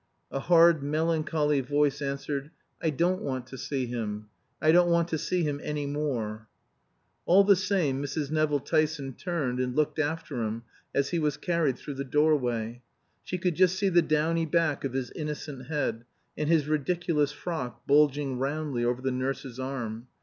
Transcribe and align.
A 0.31 0.39
hard 0.39 0.81
melancholy 0.81 1.59
voice 1.61 2.01
answered, 2.01 2.49
"I 2.81 2.89
don't 2.89 3.21
want 3.21 3.45
to 3.45 3.55
see 3.59 3.85
him. 3.85 4.29
I 4.59 4.71
don't 4.71 4.89
want 4.89 5.09
to 5.09 5.17
see 5.19 5.43
him 5.43 5.61
any 5.63 5.85
more." 5.85 6.47
All 7.27 7.43
the 7.43 7.55
same 7.55 8.01
Mrs. 8.01 8.31
Nevill 8.31 8.61
Tyson 8.61 9.13
turned 9.13 9.59
and 9.59 9.75
looked 9.75 9.99
after 9.99 10.41
him 10.41 10.63
as 10.95 11.09
he 11.11 11.19
was 11.19 11.37
carried 11.37 11.77
through 11.77 11.93
the 11.93 12.03
doorway. 12.03 12.81
She 13.23 13.37
could 13.37 13.53
just 13.53 13.75
see 13.77 13.89
the 13.89 14.01
downy 14.01 14.47
back 14.47 14.83
of 14.83 14.93
his 14.93 15.11
innocent 15.11 15.67
head, 15.67 16.03
and 16.35 16.49
his 16.49 16.67
ridiculous 16.67 17.31
frock 17.31 17.85
bulging 17.85 18.39
roundly 18.39 18.83
over 18.83 19.03
the 19.03 19.11
nurse's 19.11 19.59
arm. 19.59 20.07